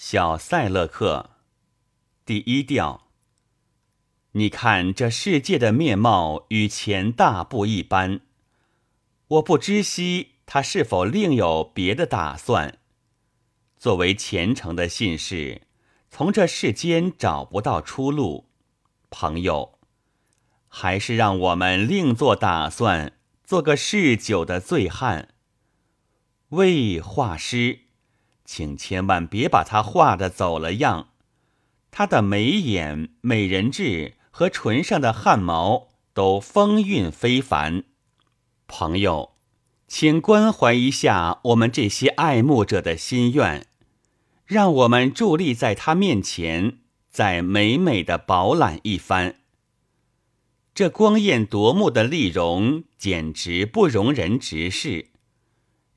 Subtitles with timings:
[0.00, 1.30] 小塞勒克，
[2.24, 3.08] 第一调。
[4.30, 8.20] 你看这世界的面貌与前大不一般。
[9.26, 12.78] 我不知悉他是否另有别的打算。
[13.76, 15.62] 作为虔诚的信士，
[16.08, 18.50] 从这世间找不到出路。
[19.10, 19.80] 朋友，
[20.68, 25.34] 还是让我们另做打算，做个嗜酒的醉汉。
[26.50, 27.87] 为画师。
[28.48, 31.10] 请千万别把他画的走了样，
[31.90, 37.84] 他的眉眼、美人痣和唇上的汗毛都风韵非凡。
[38.66, 39.32] 朋友，
[39.86, 43.66] 请关怀一下我们这些爱慕者的心愿，
[44.46, 46.78] 让我们伫立在他面前，
[47.10, 49.34] 再美美的饱览一番。
[50.74, 55.10] 这光艳夺目的丽容，简直不容人直视。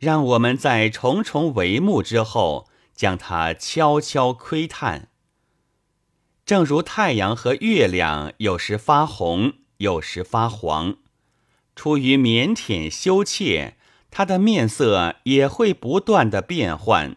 [0.01, 5.09] 让我们在重重帷幕之后，将它悄悄窥探。
[6.43, 10.97] 正如太阳和月亮有时发红，有时发黄，
[11.75, 13.77] 出于腼腆羞怯，
[14.09, 17.15] 它的面色也会不断的变换。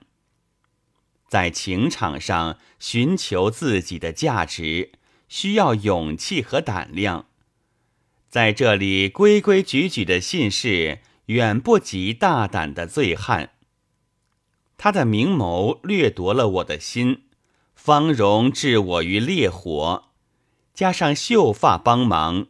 [1.26, 4.92] 在情场上寻求自己的价值，
[5.30, 7.24] 需要勇气和胆量。
[8.28, 10.98] 在这里，规规矩矩的信誓。
[11.26, 13.50] 远不及大胆的醉汉。
[14.76, 17.22] 他的明眸掠夺了我的心，
[17.74, 20.04] 芳容置我于烈火，
[20.74, 22.48] 加上秀发帮忙，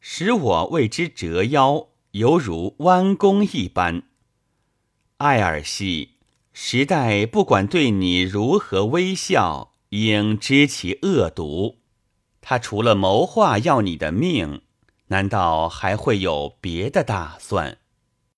[0.00, 4.04] 使我为之折腰，犹如弯弓一般。
[5.18, 6.12] 艾尔西，
[6.52, 11.78] 时代不管对你如何微笑，应知其恶毒。
[12.40, 14.62] 他除了谋划要你的命，
[15.08, 17.78] 难道还会有别的打算？